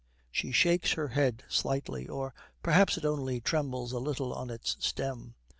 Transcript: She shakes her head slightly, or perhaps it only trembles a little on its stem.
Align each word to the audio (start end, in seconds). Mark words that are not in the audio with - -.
She 0.31 0.51
shakes 0.51 0.93
her 0.93 1.09
head 1.09 1.43
slightly, 1.47 2.07
or 2.07 2.33
perhaps 2.63 2.97
it 2.97 3.05
only 3.05 3.39
trembles 3.39 3.91
a 3.91 3.99
little 3.99 4.33
on 4.33 4.49
its 4.49 4.75
stem. 4.79 5.35